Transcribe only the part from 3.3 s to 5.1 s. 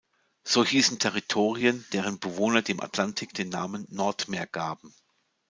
den Namen „Nordmeer“ gaben.